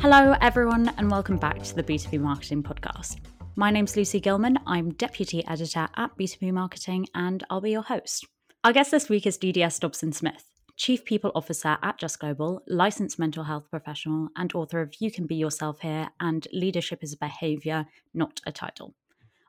[0.00, 3.16] Hello, everyone, and welcome back to the B2B Marketing Podcast.
[3.56, 4.56] My name's Lucy Gillman.
[4.64, 8.24] I'm Deputy Editor at B2B Marketing, and I'll be your host.
[8.62, 10.44] Our guest this week is DDS Dobson Smith,
[10.76, 15.26] Chief People Officer at Just Global, licensed mental health professional, and author of You Can
[15.26, 17.84] Be Yourself Here and Leadership is a Behavior,
[18.14, 18.94] Not a Title.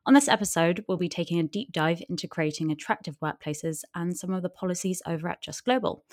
[0.07, 4.33] On this episode, we'll be taking a deep dive into creating attractive workplaces and some
[4.33, 6.03] of the policies over at Just Global.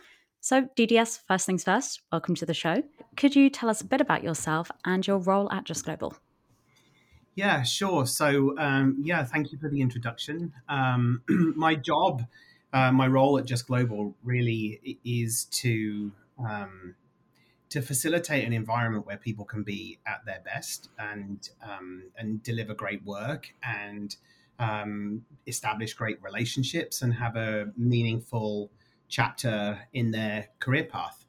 [0.47, 2.85] So, DDS, first things first, welcome to the show.
[3.17, 6.15] Could you tell us a bit about yourself and your role at Just Global?
[7.35, 8.07] Yeah, sure.
[8.07, 10.53] So, um, yeah, thank you for the introduction.
[10.69, 11.23] Um,
[11.57, 12.23] my job,
[12.73, 16.95] uh, my role at Just Global really is to um,
[17.71, 22.73] to facilitate an environment where people can be at their best and um, and deliver
[22.73, 24.15] great work and
[24.61, 28.71] um, establish great relationships and have a meaningful
[29.09, 31.25] chapter in their career path.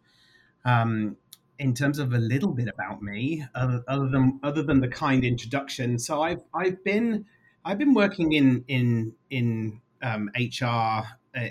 [0.66, 1.17] Um,
[1.59, 5.23] in terms of a little bit about me, other, other, than other than the kind
[5.23, 7.25] introduction, so I've I've been
[7.66, 11.03] I've been working in in in um, HR, uh,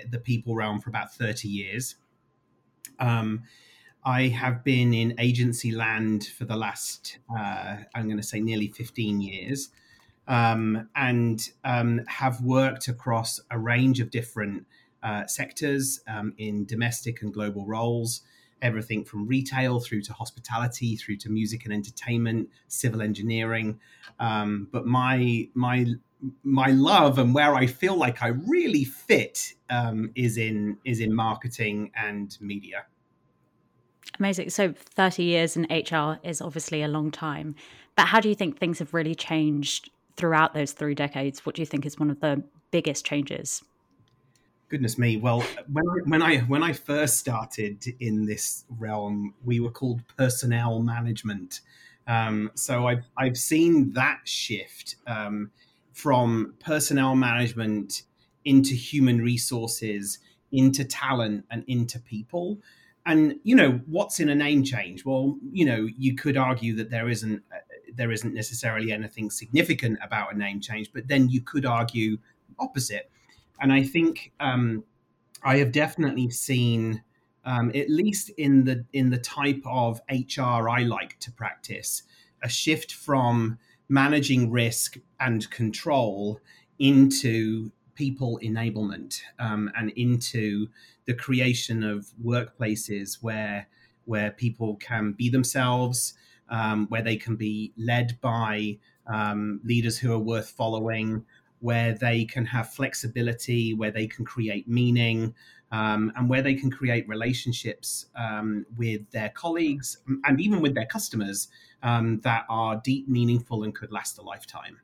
[0.09, 1.95] the people realm for about thirty years.
[2.99, 3.43] Um,
[4.07, 8.69] I have been in agency land for the last, uh, I'm going to say, nearly
[8.69, 9.67] 15 years,
[10.29, 14.65] um, and um, have worked across a range of different
[15.03, 18.21] uh, sectors um, in domestic and global roles.
[18.61, 23.79] Everything from retail through to hospitality, through to music and entertainment, civil engineering.
[24.19, 25.85] Um, but my my
[26.43, 31.13] my love and where I feel like I really fit um, is in is in
[31.13, 32.85] marketing and media.
[34.19, 34.49] Amazing.
[34.49, 37.55] So 30 years in HR is obviously a long time.
[37.95, 41.45] But how do you think things have really changed throughout those three decades?
[41.45, 43.63] What do you think is one of the biggest changes?
[44.69, 45.15] Goodness me.
[45.15, 50.01] Well, when I, when I when I first started in this realm, we were called
[50.17, 51.61] personnel management.
[52.05, 55.51] Um, so I've I've seen that shift um,
[55.93, 58.03] from personnel management
[58.43, 60.19] into human resources,
[60.51, 62.59] into talent, and into people
[63.07, 66.89] and you know what's in a name change well you know you could argue that
[66.91, 67.57] there isn't uh,
[67.95, 72.17] there isn't necessarily anything significant about a name change but then you could argue
[72.59, 73.09] opposite
[73.59, 74.83] and i think um,
[75.43, 77.01] i have definitely seen
[77.45, 82.03] um, at least in the in the type of hr i like to practice
[82.43, 83.57] a shift from
[83.89, 86.39] managing risk and control
[86.79, 90.67] into people enablement um, and into
[91.05, 93.67] the creation of workplaces where
[94.07, 96.13] where people can be themselves,
[96.49, 101.25] um, where they can be led by um, leaders who are worth following,
[101.59, 105.33] where they can have flexibility, where they can create meaning,
[105.71, 110.85] um, and where they can create relationships um, with their colleagues and even with their
[110.85, 111.49] customers
[111.83, 114.79] um, that are deep, meaningful, and could last a lifetime.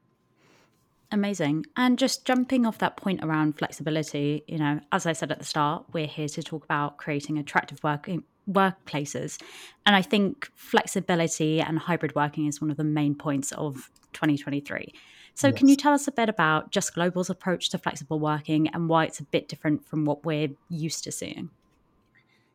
[1.12, 1.66] Amazing.
[1.78, 5.46] And just jumping off that point around flexibility, you know, as I said at the
[5.46, 9.40] start, we're here to talk about creating attractive working workplaces.
[9.86, 14.92] And I think flexibility and hybrid working is one of the main points of 2023.
[15.36, 15.58] So, yes.
[15.58, 19.06] can you tell us a bit about Just Global's approach to flexible working and why
[19.06, 21.50] it's a bit different from what we're used to seeing?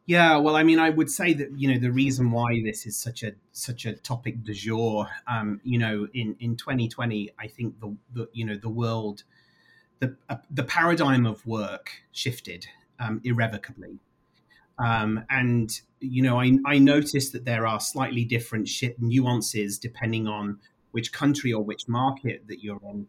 [0.09, 2.97] Yeah, well, I mean, I would say that you know the reason why this is
[2.97, 7.79] such a such a topic du jour, um, you know, in in 2020, I think
[7.79, 9.25] the, the you know the world,
[9.99, 12.67] the uh, the paradigm of work shifted
[12.99, 13.99] um, irrevocably,
[14.79, 20.59] um, and you know, I I noticed that there are slightly different nuances depending on
[20.93, 23.07] which country or which market that you're in.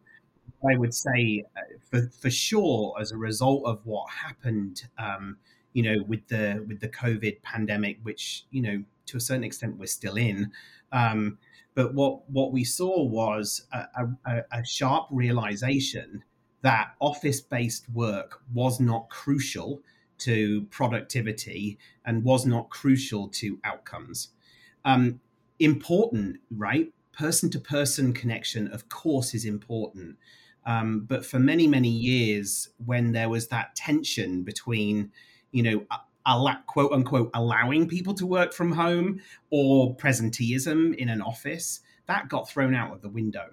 [0.70, 4.84] I would say, uh, for for sure, as a result of what happened.
[4.98, 5.38] Um,
[5.74, 9.78] you know, with the with the COVID pandemic, which you know to a certain extent
[9.78, 10.52] we're still in.
[10.92, 11.38] Um,
[11.76, 16.24] but what what we saw was a, a, a sharp realization
[16.62, 19.82] that office based work was not crucial
[20.20, 24.30] to productivity and was not crucial to outcomes.
[24.84, 25.22] Um,
[25.60, 26.92] important, right?
[27.20, 30.18] Person to person connection, of course, is important.
[30.66, 35.12] Um, but for many, many years, when there was that tension between
[35.52, 35.86] you know,
[36.26, 42.30] allow, quote unquote allowing people to work from home or presenteeism in an office, that
[42.30, 43.48] got thrown out of the window.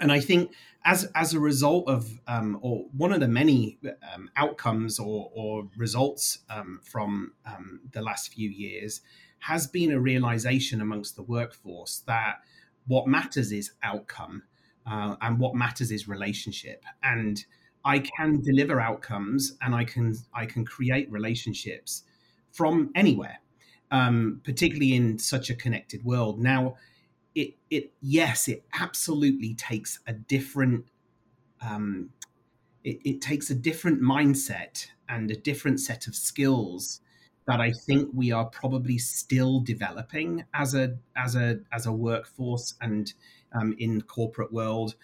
[0.00, 0.52] And I think
[0.84, 3.78] as as a result of um, or one of the many
[4.12, 9.00] um, outcomes or, or results um, from um, the last few years
[9.38, 12.40] has been a realization amongst the workforce that
[12.86, 14.42] what matters is outcome
[14.86, 17.44] uh, and what matters is relationship and
[17.84, 22.04] I can deliver outcomes and I can I can create relationships
[22.52, 23.38] from anywhere.
[23.90, 26.40] um, particularly in such a connected world.
[26.40, 26.76] Now,
[27.34, 30.86] it it yes, it absolutely takes a different
[31.60, 32.10] um,
[32.82, 37.00] it, it takes a different mindset and a different set of skills
[37.46, 42.74] that I think we are probably still developing as a as a as a workforce
[42.80, 43.12] and
[43.52, 44.94] um, in corporate world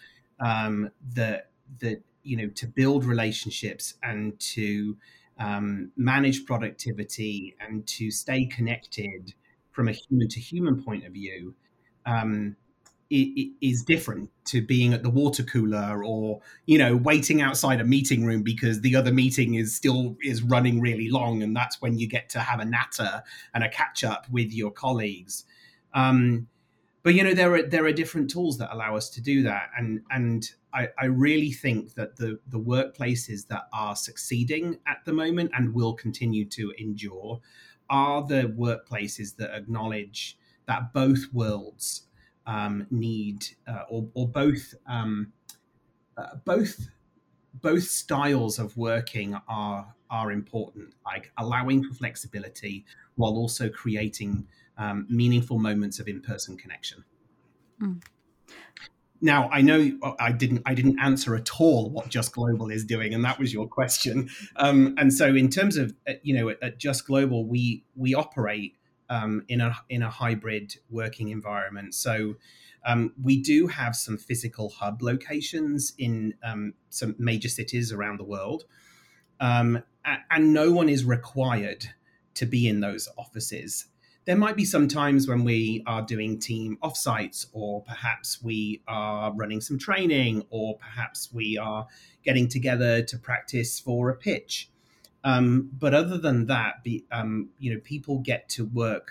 [0.40, 1.50] um, that
[1.81, 4.96] that you know to build relationships and to
[5.38, 9.34] um, manage productivity and to stay connected
[9.70, 11.54] from a human to human point of view
[12.06, 12.56] um,
[13.10, 18.24] is different to being at the water cooler or you know waiting outside a meeting
[18.24, 22.06] room because the other meeting is still is running really long and that's when you
[22.06, 23.22] get to have a natter
[23.52, 25.44] and a catch up with your colleagues.
[25.92, 26.46] Um,
[27.02, 29.70] but you know there are there are different tools that allow us to do that.
[29.76, 35.12] And and I, I really think that the the workplaces that are succeeding at the
[35.12, 37.40] moment and will continue to endure
[37.88, 42.06] are the workplaces that acknowledge that both worlds
[42.46, 45.32] um, need uh, or, or both um,
[46.16, 46.88] uh, both
[47.54, 52.84] both styles of working are are important like allowing for flexibility
[53.16, 54.46] while also creating
[54.78, 57.04] um, meaningful moments of in-person connection
[57.81, 58.02] mm.
[59.20, 63.14] now i know i didn't i didn't answer at all what just global is doing
[63.14, 66.62] and that was your question um, and so in terms of uh, you know at,
[66.62, 68.76] at just global we we operate
[69.10, 71.94] um, in a in a hybrid working environment.
[71.94, 72.36] So
[72.86, 78.24] um, we do have some physical hub locations in um, some major cities around the
[78.24, 78.64] world,
[79.40, 79.82] um,
[80.30, 81.86] and no one is required
[82.34, 83.86] to be in those offices.
[84.26, 89.32] There might be some times when we are doing team offsites, or perhaps we are
[89.34, 91.86] running some training, or perhaps we are
[92.22, 94.70] getting together to practice for a pitch.
[95.25, 99.11] Um, but other than that, be, um, you know, people get to work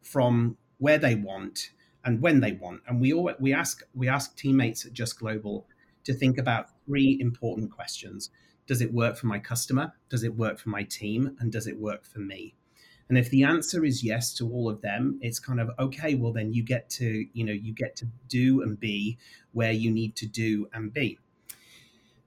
[0.00, 1.70] from where they want
[2.04, 2.80] and when they want.
[2.86, 5.66] And we all we ask we ask teammates at Just Global
[6.04, 8.30] to think about three important questions:
[8.66, 9.92] Does it work for my customer?
[10.08, 11.36] Does it work for my team?
[11.40, 12.54] And does it work for me?
[13.10, 16.14] And if the answer is yes to all of them, it's kind of okay.
[16.14, 19.18] Well, then you get to you know you get to do and be
[19.52, 21.18] where you need to do and be.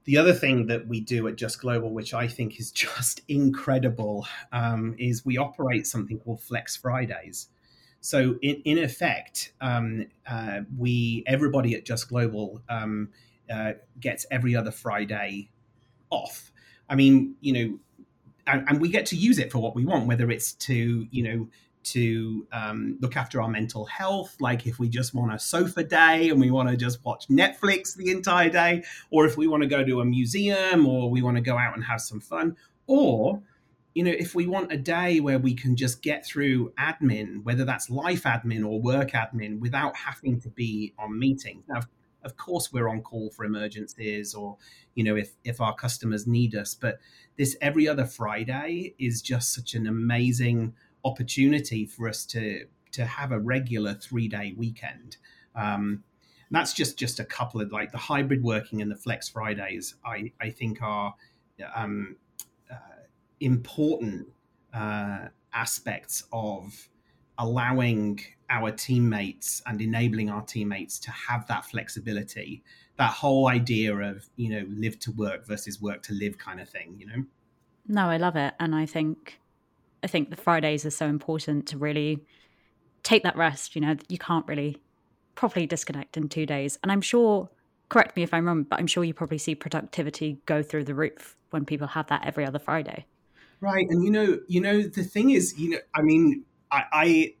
[0.04, 4.26] The other thing that we do at Just Global, which I think is just incredible,
[4.52, 7.48] um, is we operate something called Flex Fridays.
[8.00, 13.08] So in, in effect, um, uh, we everybody at Just Global um,
[13.50, 15.48] uh, gets every other Friday
[16.10, 16.52] off.
[16.90, 17.78] I mean, you know,
[18.46, 21.22] and, and, we get to use it for what we want, whether it's to you
[21.22, 21.48] know
[21.84, 26.30] to um, look after our mental health, like if we just want a sofa day
[26.30, 29.68] and we want to just watch Netflix the entire day, or if we want to
[29.68, 33.42] go to a museum or we want to go out and have some fun, or
[33.94, 37.64] you know, if we want a day where we can just get through admin, whether
[37.64, 41.62] that's life admin or work admin, without having to be on meetings.
[41.68, 41.82] Now,
[42.24, 44.56] of course, we're on call for emergencies or,
[44.94, 46.74] you know, if if our customers need us.
[46.74, 46.98] But
[47.36, 53.32] this every other Friday is just such an amazing opportunity for us to to have
[53.32, 55.16] a regular three day weekend.
[55.54, 56.04] Um,
[56.50, 59.94] that's just just a couple of like the hybrid working and the flex Fridays.
[60.04, 61.14] I I think are
[61.74, 62.16] um,
[62.70, 63.04] uh,
[63.40, 64.28] important
[64.72, 66.88] uh, aspects of
[67.38, 72.62] allowing our teammates and enabling our teammates to have that flexibility
[72.96, 76.68] that whole idea of you know live to work versus work to live kind of
[76.68, 77.24] thing you know
[77.88, 79.40] no i love it and i think
[80.04, 82.24] I think the Fridays are so important to really
[83.02, 83.74] take that rest.
[83.74, 84.80] You know, you can't really
[85.34, 86.78] properly disconnect in two days.
[86.82, 87.48] And I'm sure,
[87.88, 90.94] correct me if I'm wrong, but I'm sure you probably see productivity go through the
[90.94, 93.06] roof when people have that every other Friday.
[93.60, 93.86] Right.
[93.88, 97.34] And you know, you know, the thing is, you know, I mean, I, I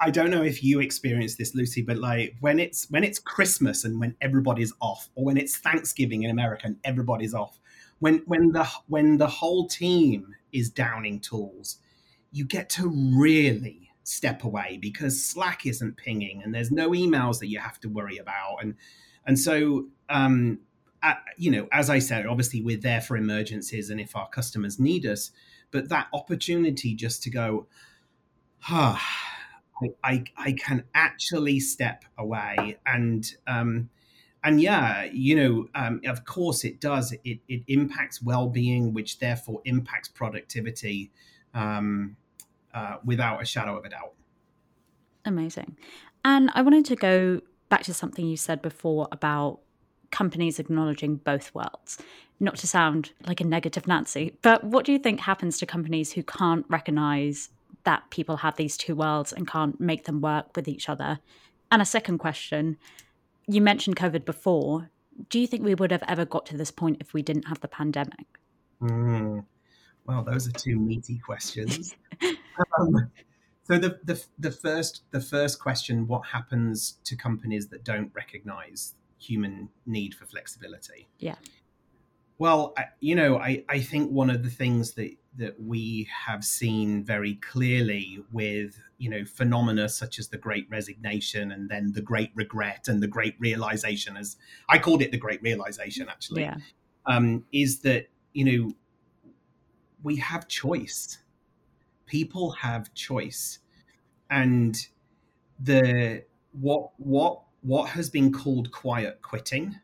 [0.00, 3.84] I don't know if you experience this, Lucy, but like when it's when it's Christmas
[3.84, 7.60] and when everybody's off, or when it's Thanksgiving in America and everybody's off,
[8.00, 11.78] when when the when the whole team is downing tools,
[12.30, 17.48] you get to really step away because Slack isn't pinging and there's no emails that
[17.48, 18.58] you have to worry about.
[18.62, 18.74] And
[19.26, 20.60] and so um,
[21.36, 25.06] you know, as I said, obviously we're there for emergencies and if our customers need
[25.06, 25.30] us,
[25.70, 27.66] but that opportunity just to go,
[28.68, 29.04] ah,
[29.82, 33.90] I, I, I can actually step away and um,
[34.44, 37.12] and yeah, you know, um, of course it does.
[37.24, 41.10] It, it impacts well-being, which therefore impacts productivity
[41.54, 42.16] um,
[42.74, 44.12] uh, without a shadow of a doubt.
[45.24, 45.76] Amazing.
[46.24, 49.60] And I wanted to go back to something you said before about
[50.10, 51.98] companies acknowledging both worlds.
[52.40, 56.12] Not to sound like a negative Nancy, but what do you think happens to companies
[56.12, 57.50] who can't recognize
[57.84, 61.18] that people have these two worlds and can't make them work with each other?
[61.70, 62.76] And a second question
[63.48, 64.90] you mentioned COVID before.
[65.30, 67.60] Do you think we would have ever got to this point if we didn't have
[67.60, 68.38] the pandemic?
[68.80, 69.44] Mm.
[70.08, 71.94] Well, those are two meaty questions.
[72.78, 73.10] um,
[73.64, 78.94] so the, the the first the first question: What happens to companies that don't recognise
[79.18, 81.06] human need for flexibility?
[81.18, 81.34] Yeah.
[82.38, 86.42] Well, I, you know, I, I think one of the things that that we have
[86.42, 92.00] seen very clearly with you know phenomena such as the Great Resignation and then the
[92.00, 94.38] Great Regret and the Great Realization, as
[94.70, 96.56] I called it, the Great Realization actually, yeah.
[97.04, 98.72] um, is that you know
[100.02, 101.18] we have choice.
[102.06, 103.58] People have choice,
[104.30, 104.76] and
[105.60, 109.78] the what what what has been called quiet quitting,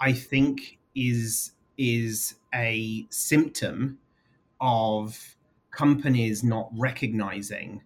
[0.00, 3.98] I think is is a symptom
[4.60, 5.36] of
[5.70, 7.82] companies not recognizing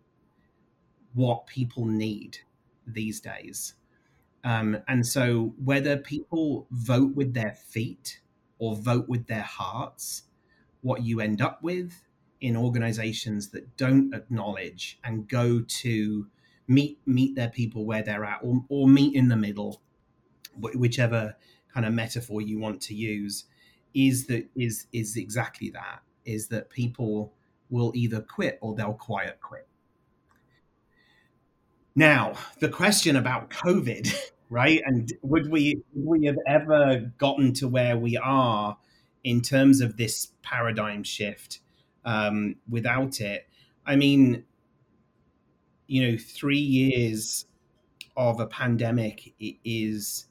[1.15, 2.39] what people need
[2.87, 3.75] these days.
[4.45, 8.21] Um, and so, whether people vote with their feet
[8.59, 10.23] or vote with their hearts,
[10.83, 12.03] what you end up with
[12.41, 16.27] in organizations that don't acknowledge and go to
[16.67, 19.81] meet meet their people where they're at or, or meet in the middle
[20.75, 21.37] whichever
[21.73, 23.45] kind of metaphor you want to use
[23.95, 27.33] is that is is exactly that is that people
[27.71, 29.67] will either quit or they'll quiet quit.
[31.95, 34.13] Now the question about covid
[34.51, 34.81] right?
[34.85, 38.77] And would we would we have ever gotten to where we are
[39.25, 41.61] in terms of this paradigm shift
[42.05, 43.49] um, without it
[43.87, 44.45] i mean
[45.87, 47.47] you know three years
[48.17, 49.33] of a pandemic
[49.65, 50.27] is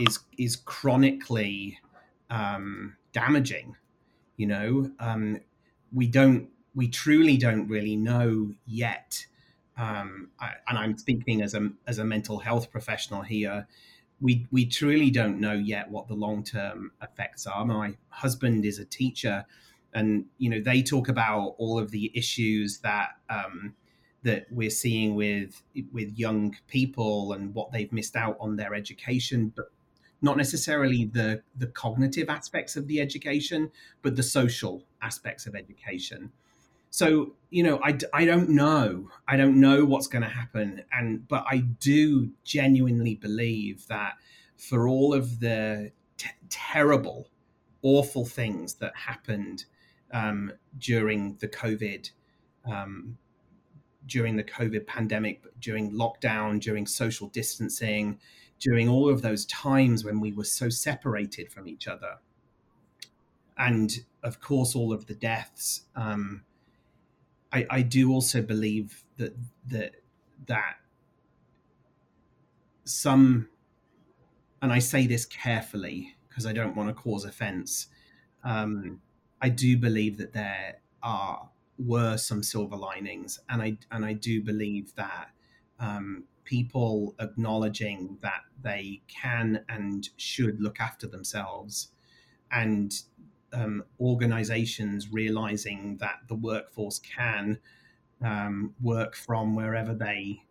[0.00, 1.78] is is chronically
[2.30, 3.76] um, damaging.
[4.36, 5.40] You know, um,
[5.92, 9.26] we don't, we truly don't really know yet.
[9.76, 13.66] Um, I, and I'm speaking as a as a mental health professional here.
[14.20, 17.64] We we truly don't know yet what the long term effects are.
[17.64, 19.44] My husband is a teacher,
[19.94, 23.74] and you know they talk about all of the issues that um,
[24.22, 29.52] that we're seeing with with young people and what they've missed out on their education,
[29.54, 29.70] but
[30.20, 33.70] not necessarily the the cognitive aspects of the education
[34.02, 36.32] but the social aspects of education
[36.90, 41.26] so you know i, I don't know i don't know what's going to happen and
[41.28, 44.14] but i do genuinely believe that
[44.56, 47.28] for all of the t- terrible
[47.82, 49.64] awful things that happened
[50.12, 52.10] um, during the covid
[52.66, 53.18] um,
[54.06, 58.18] during the covid pandemic during lockdown during social distancing
[58.58, 62.16] during all of those times when we were so separated from each other.
[63.56, 63.92] And
[64.22, 65.84] of course, all of the deaths.
[65.94, 66.44] Um,
[67.52, 69.36] I, I do also believe that
[69.66, 69.96] that
[70.46, 70.78] that
[72.84, 73.48] some,
[74.60, 77.88] and I say this carefully because I don't want to cause offense.
[78.44, 79.02] Um,
[79.40, 84.42] I do believe that there are were some silver linings, and I and I do
[84.42, 85.30] believe that
[85.78, 91.92] um, people acknowledging that they can and should look after themselves
[92.50, 93.02] and
[93.52, 97.58] um, organizations realizing that the workforce can
[98.22, 100.42] um, work from wherever they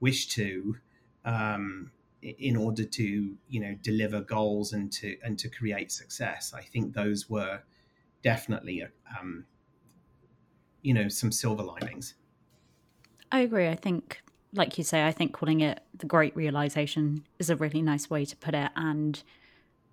[0.00, 0.76] wish to
[1.24, 1.90] um,
[2.22, 6.52] in order to you know deliver goals and to and to create success.
[6.54, 7.60] I think those were
[8.22, 8.86] definitely
[9.18, 9.44] um,
[10.82, 12.14] you know some silver linings.
[13.30, 13.68] I agree.
[13.68, 14.22] I think
[14.54, 18.24] like you say, I think calling it the great realization is a really nice way
[18.24, 18.70] to put it.
[18.76, 19.22] And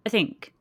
[0.06, 0.54] I think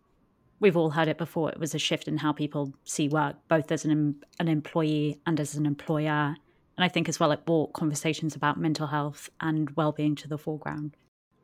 [0.60, 1.50] we've all heard it before.
[1.50, 5.40] It was a shift in how people see work, both as an, an employee and
[5.40, 6.36] as an employer.
[6.76, 10.28] And I think as well, it brought conversations about mental health and well being to
[10.28, 10.96] the foreground.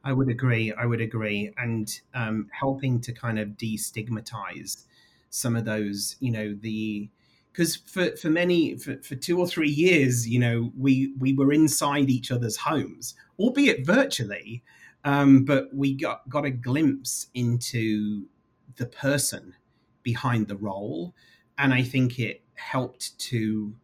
[0.04, 0.73] I would agree.
[0.73, 1.52] I would agree.
[1.56, 4.85] And um, helping to kind of destigmatize
[5.30, 7.11] some of those, you know, the
[7.52, 11.54] because for, for many for, for two or three years you know we we were
[11.54, 14.62] inside each other's homes albeit virtually
[15.04, 18.26] um, but we got got a glimpse into
[18.76, 19.54] the person
[20.02, 21.14] behind the role
[21.59, 23.75] and i think it helped to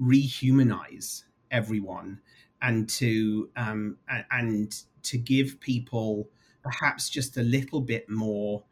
[0.00, 2.20] rehumanize everyone
[2.62, 3.96] and to um,
[4.30, 6.28] and to give people
[6.62, 8.64] perhaps just a little bit more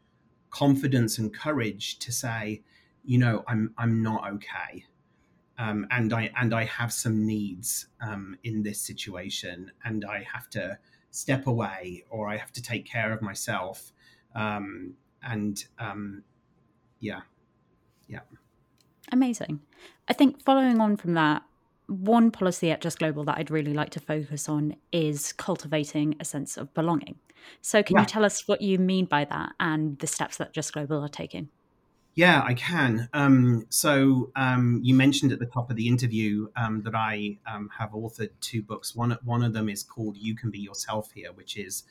[0.49, 2.61] confidence and courage to say
[3.05, 4.85] you know, I'm I'm not okay.
[5.57, 10.49] Um, and I and I have some needs um, in this situation, and I have
[10.51, 10.77] to
[11.11, 13.93] step away or I have to take care of myself.
[14.33, 16.23] Um, and um,
[16.99, 17.21] yeah,
[18.07, 18.21] yeah.
[19.11, 19.61] Amazing.
[20.07, 21.43] I think following on from that,
[21.87, 26.25] one policy at Just Global that I'd really like to focus on is cultivating a
[26.25, 27.15] sense of belonging.
[27.61, 28.01] So, can yeah.
[28.01, 31.09] you tell us what you mean by that and the steps that Just Global are
[31.09, 31.49] taking?
[32.15, 33.09] Yeah, I can.
[33.13, 37.69] Um, so um, you mentioned at the top of the interview um, that I um,
[37.77, 38.95] have authored two books.
[38.95, 41.83] One one of them is called "You Can Be Yourself Here," which is,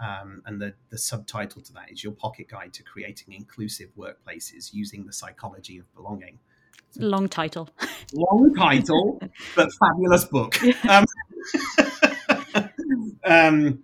[0.00, 4.72] um, and the the subtitle to that is "Your Pocket Guide to Creating Inclusive Workplaces
[4.72, 6.38] Using the Psychology of Belonging."
[6.96, 7.68] Long title.
[8.12, 9.20] Long title,
[9.54, 10.58] but fabulous book.
[13.24, 13.82] Um,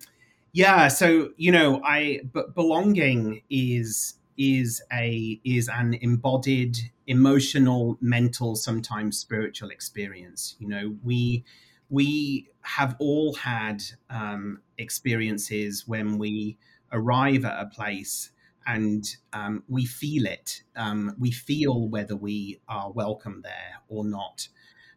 [0.52, 0.88] yeah.
[0.88, 9.18] So you know, I but belonging is is a is an embodied emotional mental sometimes
[9.18, 11.44] spiritual experience you know we
[11.90, 16.58] we have all had um, experiences when we
[16.92, 18.30] arrive at a place
[18.66, 20.62] and um, we feel it.
[20.74, 24.48] Um, we feel whether we are welcome there or not.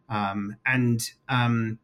[0.08, 1.78] Um, and um,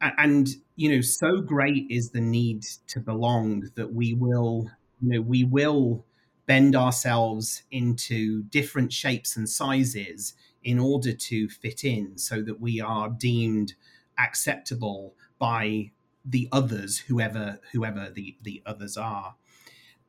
[0.00, 5.20] and you know so great is the need to belong that we will you know
[5.20, 6.04] we will
[6.46, 12.80] bend ourselves into different shapes and sizes in order to fit in so that we
[12.80, 13.74] are deemed
[14.18, 15.90] acceptable by
[16.24, 19.34] the others whoever whoever the the others are.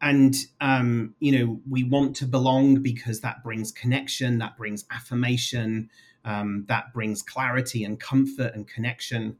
[0.01, 5.89] And um, you know we want to belong because that brings connection that brings affirmation
[6.25, 9.37] um, that brings clarity and comfort and connection.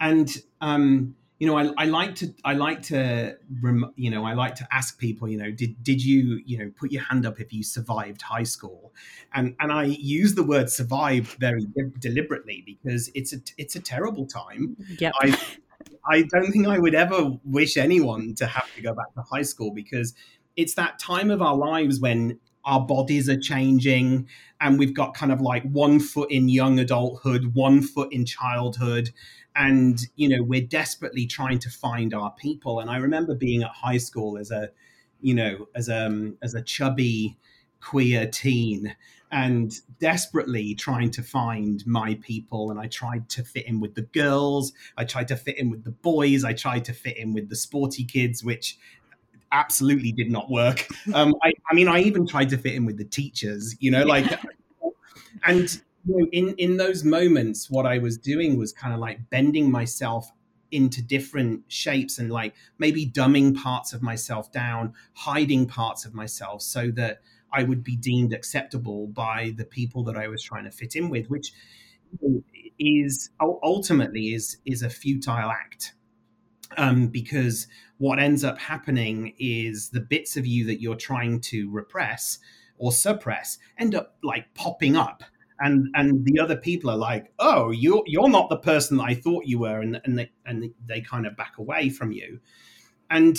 [0.00, 0.30] And
[0.60, 3.36] um, you know, I, I like to, I like to,
[3.94, 6.90] you know, I like to ask people, you know, did did you, you know, put
[6.90, 8.92] your hand up if you survived high school,
[9.32, 11.64] and and I use the word survive very
[12.00, 14.76] deliberately because it's a it's a terrible time.
[14.98, 15.12] Yeah.
[15.20, 15.38] I
[16.10, 19.42] I don't think I would ever wish anyone to have to go back to high
[19.42, 20.14] school because
[20.56, 24.28] it's that time of our lives when our bodies are changing
[24.60, 29.10] and we've got kind of like one foot in young adulthood one foot in childhood
[29.58, 32.80] and you know we're desperately trying to find our people.
[32.80, 34.70] And i remember being at high school as a
[35.20, 37.36] you know as a um, as a chubby
[37.80, 38.96] queer teen
[39.30, 42.70] and desperately trying to find my people.
[42.70, 44.72] And i tried to fit in with the girls.
[44.96, 46.44] I tried to fit in with the boys.
[46.44, 48.78] I tried to fit in with the sporty kids which
[49.50, 50.86] absolutely did not work.
[51.14, 54.02] Um, I, I mean i even tried to fit in with the teachers you know
[54.02, 54.26] like
[55.46, 59.70] and know, in in those moments, what I was doing was kind of like bending
[59.70, 60.30] myself
[60.70, 66.62] into different shapes and like maybe dumbing parts of myself down, hiding parts of myself
[66.62, 67.20] so that
[67.52, 71.08] I would be deemed acceptable by the people that I was trying to fit in
[71.08, 71.52] with, which
[72.78, 75.94] is ultimately is is a futile act.
[76.76, 77.66] Um, because
[77.96, 82.38] what ends up happening is the bits of you that you're trying to repress
[82.76, 85.24] or suppress end up like popping up
[85.60, 89.14] and and the other people are like, "Oh, you're you're not the person that I
[89.14, 92.40] thought you were," and and they, and they kind of back away from you.
[93.10, 93.38] And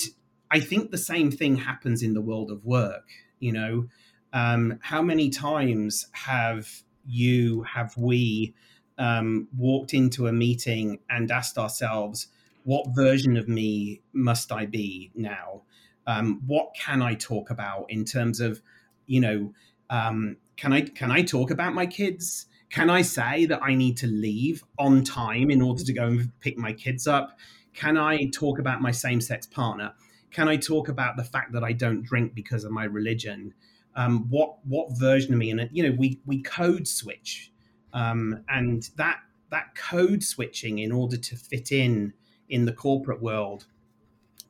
[0.51, 3.09] I think the same thing happens in the world of work.
[3.39, 3.87] You know,
[4.33, 6.67] um, how many times have
[7.05, 8.53] you have we
[8.97, 12.27] um, walked into a meeting and asked ourselves,
[12.63, 15.63] "What version of me must I be now?
[16.05, 18.61] Um, what can I talk about in terms of,
[19.07, 19.53] you know?"
[19.89, 22.47] Um, can I can I talk about my kids?
[22.69, 26.39] Can I say that I need to leave on time in order to go and
[26.41, 27.39] pick my kids up?
[27.73, 29.93] Can I talk about my same sex partner?
[30.31, 33.53] Can I talk about the fact that I don't drink because of my religion?
[33.95, 35.49] Um, what what version of me?
[35.49, 37.53] And you know, we we code switch,
[37.93, 42.13] um, and that that code switching in order to fit in
[42.49, 43.65] in the corporate world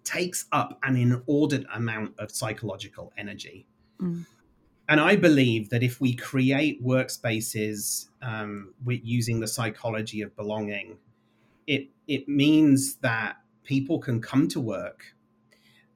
[0.03, 3.67] takes up an inordinate amount of psychological energy.
[4.01, 4.25] Mm
[4.89, 10.97] and I believe that if we create workspaces um, with using the psychology of belonging,
[11.67, 15.15] it it means that people can come to work,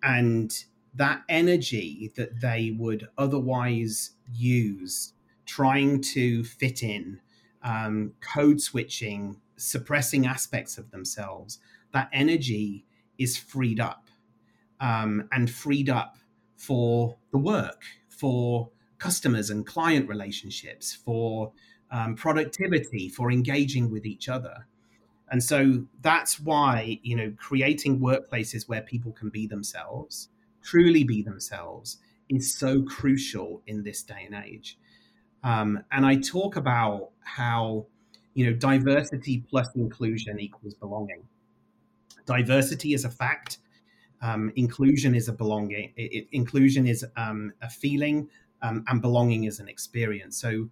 [0.04, 5.14] and that energy that they would otherwise use
[5.46, 7.20] trying to fit in,
[7.64, 11.60] um, code switching, suppressing aspects of themselves,
[11.94, 12.86] that energy
[13.18, 14.08] is freed up
[14.80, 16.18] um, and freed up
[16.58, 18.70] for the work, for
[19.04, 21.52] customers and client relationships, for
[21.92, 24.56] um, productivity, for engaging with each other.
[25.32, 30.30] And so that's why, you know, creating workplaces where people can be themselves,
[30.62, 31.98] truly be themselves,
[32.30, 34.78] is so crucial in this day and age.
[35.44, 37.88] Um, and I talk about how,
[38.36, 41.24] you know, diversity plus inclusion equals belonging.
[42.26, 43.58] Diversity is a fact.
[44.22, 45.92] Um, inclusion is a belonging.
[45.98, 48.30] It, it, inclusion is um, a feeling,
[48.64, 50.40] um, and belonging is an experience.
[50.40, 50.70] So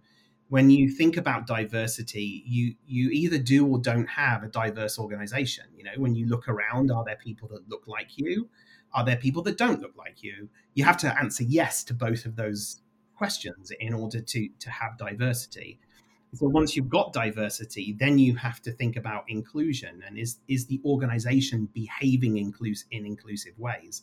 [0.48, 5.64] when you think about diversity, you you either do or don't have a diverse organization.
[5.76, 8.48] You know, when you look around, are there people that look like you?
[8.92, 10.48] Are there people that don't look like you?
[10.74, 12.82] You have to answer yes to both of those
[13.16, 15.78] questions in order to to have diversity.
[16.34, 20.66] So once you've got diversity, then you have to think about inclusion and is is
[20.66, 24.02] the organization behaving inclus- in inclusive ways?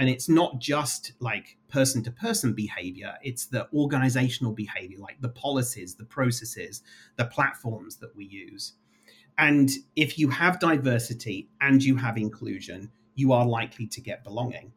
[0.00, 5.28] And it's not just like person to person behavior it's the organizational behavior like the
[5.28, 6.82] policies the processes
[7.16, 8.72] the platforms that we use.
[9.36, 14.72] And if you have diversity and you have inclusion you are likely to get belonging.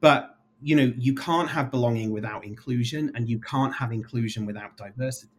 [0.00, 4.76] But you know you can't have belonging without inclusion and you can't have inclusion without
[4.76, 5.32] diversity.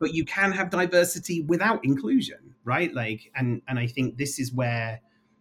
[0.00, 2.92] But you can have diversity without inclusion right?
[2.92, 5.00] Like and and i think this is where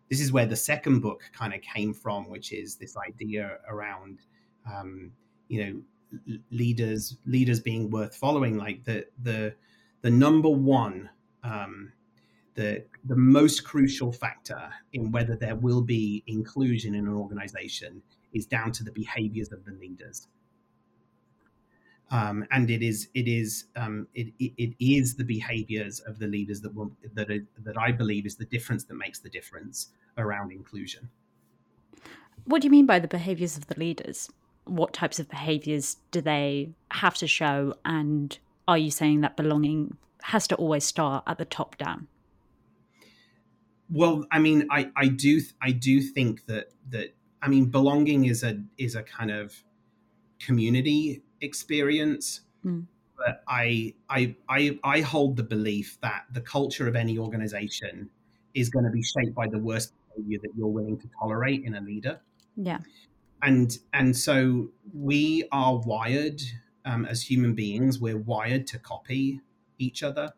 [0.09, 4.19] this is where the second book kind of came from, which is this idea around,
[4.71, 5.11] um,
[5.47, 5.81] you know,
[6.51, 8.57] leaders leaders being worth following.
[8.57, 9.53] Like the the
[10.01, 11.09] the number one,
[11.43, 11.91] um,
[12.55, 18.01] the the most crucial factor in whether there will be inclusion in an organization
[18.33, 20.27] is down to the behaviors of the leaders.
[22.09, 26.27] Um, and it is it is um, it, it, it is the behaviors of the
[26.27, 29.89] leaders that will that are, that I believe is the difference that makes the difference
[30.17, 31.09] around inclusion.
[32.45, 34.29] What do you mean by the behaviors of the leaders?
[34.63, 37.73] What types of behaviors do they have to show?
[37.83, 38.37] And
[38.69, 42.07] are you saying that belonging has to always start at the top down?
[43.89, 48.43] Well, I mean, I, I do I do think that that I mean belonging is
[48.43, 49.53] a is a kind of
[50.39, 52.41] community experience.
[52.65, 52.85] Mm.
[53.17, 58.09] But I, I I I hold the belief that the culture of any organization
[58.53, 61.75] is going to be shaped by the worst behavior that you're willing to tolerate in
[61.75, 62.19] a leader.
[62.55, 62.79] Yeah.
[63.41, 66.41] And and so we are wired
[66.85, 67.99] um, as human beings.
[67.99, 69.41] We're wired to copy
[69.77, 70.33] each other.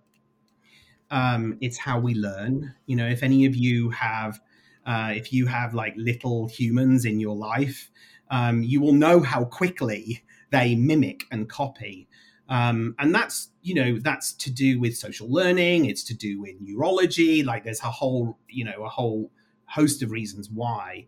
[1.11, 2.75] Um, it's how we learn.
[2.85, 4.39] You know, if any of you have,
[4.85, 7.89] uh, if you have like little humans in your life,
[8.29, 12.07] um, you will know how quickly they mimic and copy.
[12.47, 16.55] Um, and that's you know that's to do with social learning it's to do with
[16.59, 19.29] neurology like there's a whole you know a whole
[19.65, 21.05] host of reasons why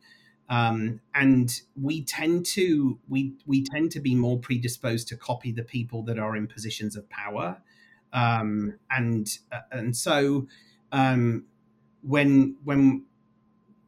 [0.49, 5.63] um, and we tend to we we tend to be more predisposed to copy the
[5.63, 7.62] people that are in positions of power
[8.13, 10.47] um, and uh, and so
[10.91, 11.45] um,
[12.04, 13.06] when when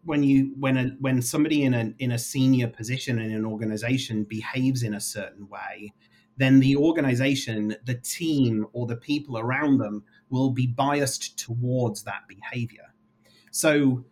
[0.06, 4.24] when you when a when somebody in a in a senior position in an organization
[4.24, 5.94] behaves in a certain way
[6.38, 12.24] then the organization the team or the people around them will be biased towards that
[12.28, 12.94] behavior
[13.52, 14.04] so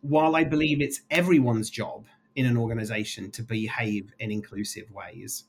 [0.00, 5.44] while i believe it's everyone's job in an organization to behave in inclusive ways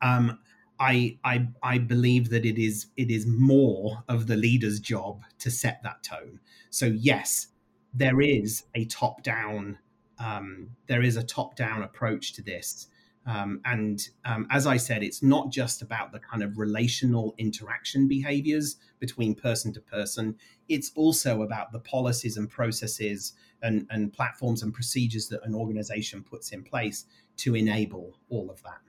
[0.00, 0.38] um,
[0.80, 5.50] I, I I believe that it is it is more of the leader's job to
[5.50, 6.40] set that tone.
[6.70, 7.48] So yes,
[7.94, 9.78] there is a top down
[10.18, 12.88] um, there is a top down approach to this.
[13.24, 18.08] Um, and um, as I said, it's not just about the kind of relational interaction
[18.08, 20.36] behaviors between person to person.
[20.68, 26.22] It's also about the policies and processes and, and platforms and procedures that an organization
[26.22, 27.06] puts in place
[27.38, 28.80] to enable all of that.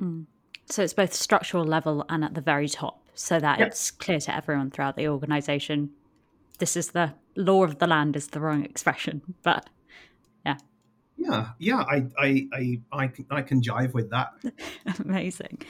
[0.00, 0.26] Mm.
[0.70, 3.68] So it's both structural level and at the very top, so that yep.
[3.68, 5.90] it's clear to everyone throughout the organization.
[6.58, 9.68] This is the law of the land is the wrong expression, but
[10.44, 10.56] yeah.
[11.16, 14.32] Yeah, yeah, I, I, I, I, can, I can jive with that.
[15.04, 15.62] Amazing.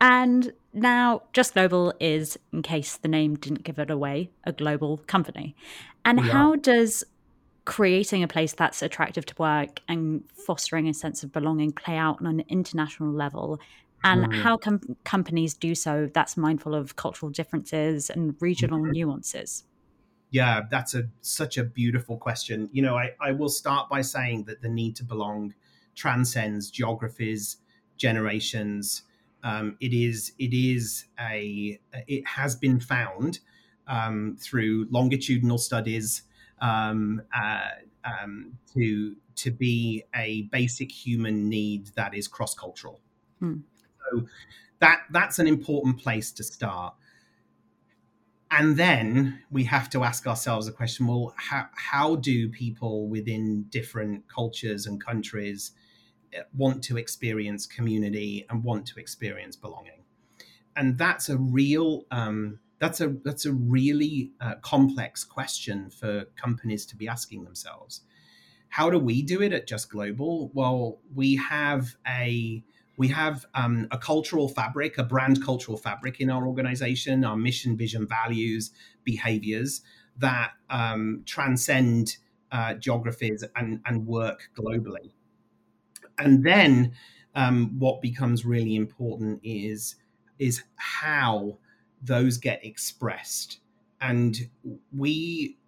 [0.00, 4.98] And now, Just Global is, in case the name didn't give it away, a global
[5.06, 5.56] company.
[6.04, 7.04] And we how does
[7.64, 12.20] creating a place that's attractive to work and fostering a sense of belonging play out
[12.20, 13.60] on an international level?
[14.02, 14.42] And mm.
[14.42, 18.92] how com- companies do so that's mindful of cultural differences and regional mm.
[18.92, 19.64] nuances?
[20.34, 22.68] Yeah, that's a such a beautiful question.
[22.72, 25.54] You know, I, I will start by saying that the need to belong
[25.94, 27.58] transcends geographies,
[27.98, 29.02] generations.
[29.44, 33.38] Um, it is it is a it has been found
[33.86, 36.22] um, through longitudinal studies
[36.60, 37.68] um, uh,
[38.04, 42.98] um, to to be a basic human need that is cross cultural.
[43.38, 43.58] Hmm.
[44.10, 44.26] So
[44.80, 46.94] that that's an important place to start
[48.56, 53.64] and then we have to ask ourselves a question well how, how do people within
[53.68, 55.72] different cultures and countries
[56.32, 60.04] eh, want to experience community and want to experience belonging?
[60.76, 66.86] And that's a real um, that's a that's a really uh, complex question for companies
[66.86, 68.02] to be asking themselves.
[68.68, 70.52] How do we do it at just global?
[70.54, 72.62] Well we have a
[72.96, 77.76] we have um, a cultural fabric, a brand cultural fabric in our organization, our mission,
[77.76, 78.70] vision, values,
[79.02, 79.82] behaviors
[80.18, 82.16] that um, transcend
[82.52, 85.12] uh, geographies and, and work globally.
[86.18, 86.92] And then
[87.34, 89.96] um, what becomes really important is
[90.38, 91.58] is how
[92.02, 93.60] those get expressed.
[94.00, 94.36] And
[94.96, 95.58] we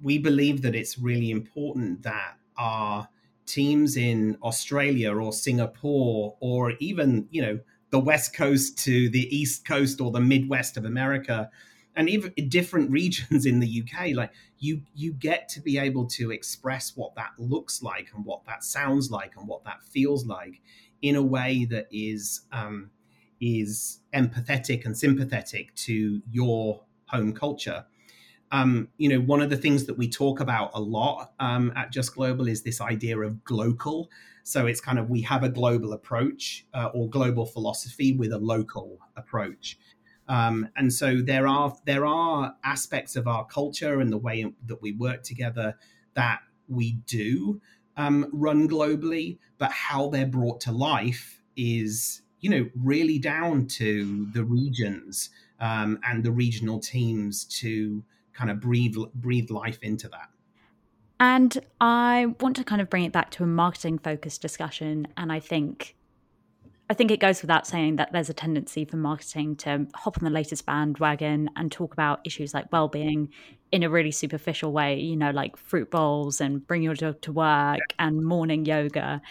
[0.00, 3.08] we believe that it's really important that our
[3.46, 9.66] teams in Australia or Singapore or even, you know, the West Coast to the East
[9.66, 11.50] Coast or the Midwest of America
[11.94, 16.30] and even different regions in the UK, like you you get to be able to
[16.30, 20.60] express what that looks like and what that sounds like and what that feels like
[21.02, 22.90] in a way that is um,
[23.40, 27.84] is empathetic and sympathetic to your home culture
[28.52, 31.90] um, you know, one of the things that we talk about a lot um, at
[31.90, 34.10] Just Global is this idea of global.
[34.44, 38.38] So it's kind of we have a global approach uh, or global philosophy with a
[38.38, 39.78] local approach.
[40.28, 44.82] Um, and so there are there are aspects of our culture and the way that
[44.82, 45.76] we work together
[46.14, 47.60] that we do
[47.96, 54.26] um, run globally, but how they're brought to life is you know really down to
[54.32, 60.28] the regions um, and the regional teams to kind of breathe breathe life into that.
[61.20, 65.06] And I want to kind of bring it back to a marketing focused discussion.
[65.16, 65.94] And I think
[66.90, 70.24] I think it goes without saying that there's a tendency for marketing to hop on
[70.24, 73.30] the latest bandwagon and talk about issues like well-being
[73.70, 77.32] in a really superficial way, you know, like fruit bowls and bring your dog to
[77.32, 79.22] work and morning yoga.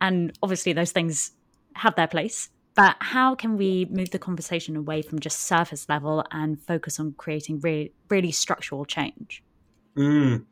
[0.00, 1.30] And obviously those things
[1.74, 2.48] have their place.
[2.74, 7.14] But how can we move the conversation away from just surface level and focus on
[7.16, 9.42] creating really, really structural change?
[9.96, 10.46] Mm.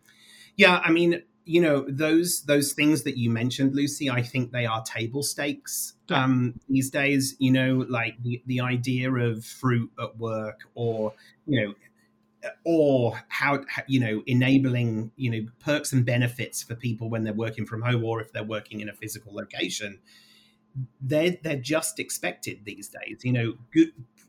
[0.56, 4.64] Yeah, I mean, you know those those things that you mentioned lucy i think they
[4.66, 10.16] are table stakes um these days you know like the, the idea of fruit at
[10.18, 11.12] work or
[11.46, 11.74] you know
[12.64, 17.66] or how you know enabling you know perks and benefits for people when they're working
[17.66, 19.98] from home or if they're working in a physical location
[21.00, 23.20] they're they're just expected these days.
[23.22, 23.54] You know,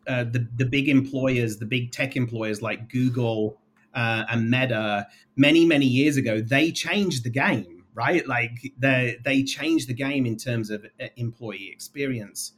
[0.08, 3.58] uh, the the big employers, the big tech employers like Google
[3.94, 8.28] uh, and Meta, many many years ago, they changed the game, right?
[8.28, 12.54] Like they they changed the game in terms of uh, employee experience.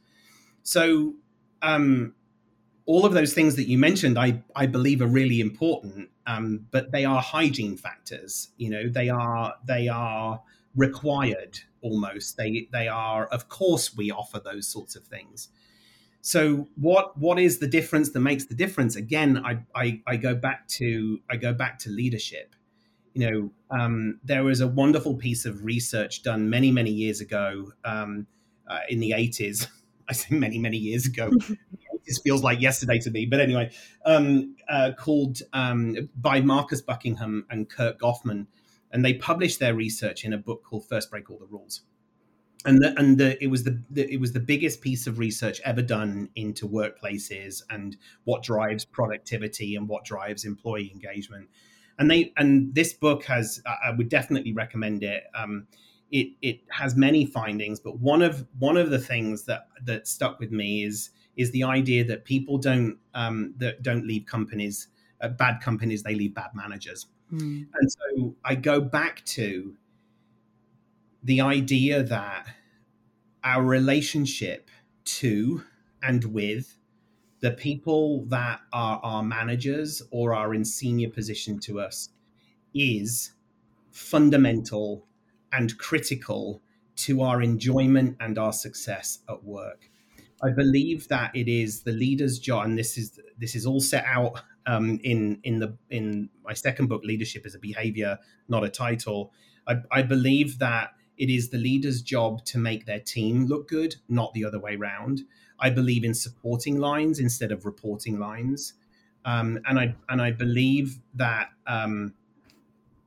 [0.62, 1.14] So.
[1.62, 2.14] Um,
[2.88, 6.92] all of those things that you mentioned, I, I believe are really important, um, but
[6.92, 8.50] they are hygiene factors.
[8.58, 10.40] You know, they are they are
[10.76, 12.36] required almost.
[12.36, 15.48] They they are, of course, we offer those sorts of things.
[16.20, 18.96] So what what is the difference that makes the difference?
[18.96, 22.54] Again, I I, I go back to I go back to leadership.
[23.14, 27.72] You know, um, there was a wonderful piece of research done many many years ago
[27.84, 28.26] um,
[28.68, 29.68] uh, in the eighties.
[30.08, 31.30] I say many many years ago.
[32.06, 33.70] this feels like yesterday to me, but anyway,
[34.04, 38.46] um, uh, called um, by Marcus Buckingham and Curt Coffman
[38.96, 41.82] and they published their research in a book called First Break All the Rules.
[42.64, 45.60] And the, and the, it was the, the it was the biggest piece of research
[45.66, 51.50] ever done into workplaces and what drives productivity and what drives employee engagement.
[51.98, 55.24] And they and this book has I would definitely recommend it.
[55.34, 55.66] Um,
[56.10, 60.40] it it has many findings, but one of one of the things that that stuck
[60.40, 64.88] with me is is the idea that people don't um, that don't leave companies
[65.20, 67.66] uh, bad companies they leave bad managers Mm.
[67.74, 69.76] And so I go back to
[71.22, 72.46] the idea that
[73.42, 74.70] our relationship
[75.04, 75.62] to
[76.02, 76.78] and with
[77.40, 82.10] the people that are our managers or are in senior position to us
[82.74, 83.32] is
[83.90, 85.06] fundamental
[85.52, 86.62] and critical
[86.96, 89.90] to our enjoyment and our success at work.
[90.42, 94.04] I believe that it is the leader's job, and this is this is all set
[94.06, 98.68] out um, in in the in my second book, Leadership is a Behavior, Not a
[98.68, 99.32] Title.
[99.66, 103.96] I, I believe that it is the leader's job to make their team look good,
[104.08, 105.22] not the other way around.
[105.58, 108.74] I believe in supporting lines instead of reporting lines,
[109.24, 112.14] um, and I and I believe that, um,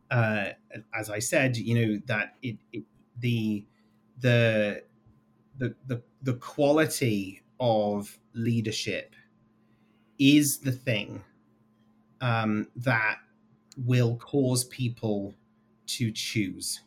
[0.09, 0.51] uh,
[0.97, 2.83] as I said, you know that it, it
[3.19, 3.65] the
[4.19, 4.83] the
[5.57, 9.15] the the the quality of leadership
[10.17, 11.23] is the thing
[12.21, 13.17] um, that
[13.77, 15.33] will cause people
[15.87, 16.81] to choose.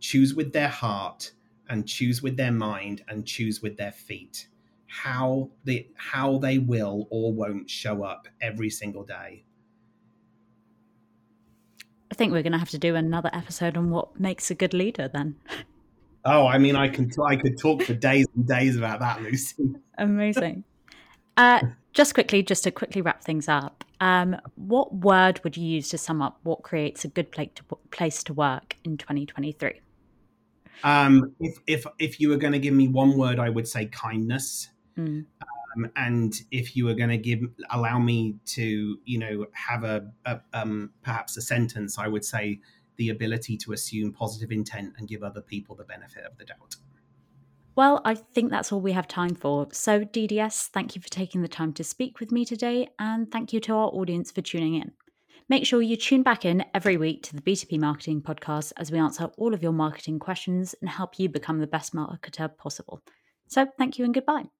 [0.00, 1.32] Choose with their heart
[1.68, 4.48] and choose with their mind and choose with their feet.
[4.86, 9.44] How they how they will or won't show up every single day.
[12.10, 14.74] I think we're going to have to do another episode on what makes a good
[14.74, 15.36] leader then.
[16.24, 19.74] Oh, I mean, I can I could talk for days and days about that, Lucy.
[19.98, 20.64] Amazing.
[21.36, 21.60] Uh,
[21.92, 25.98] just quickly, just to quickly wrap things up, um, what word would you use to
[25.98, 29.80] sum up what creates a good place to, place to work in 2023?
[30.82, 33.86] Um, if if if you were going to give me one word, I would say
[33.86, 34.70] kindness.
[34.96, 35.26] Mm.
[35.76, 40.10] Um, and if you were going to give allow me to, you know, have a,
[40.24, 42.60] a um, perhaps a sentence, I would say
[42.96, 46.76] the ability to assume positive intent and give other people the benefit of the doubt.
[47.80, 49.66] Well, I think that's all we have time for.
[49.72, 53.54] So, DDS, thank you for taking the time to speak with me today, and thank
[53.54, 54.92] you to our audience for tuning in.
[55.48, 58.98] Make sure you tune back in every week to the B2B Marketing Podcast as we
[58.98, 63.00] answer all of your marketing questions and help you become the best marketer possible.
[63.48, 64.50] So, thank you and goodbye.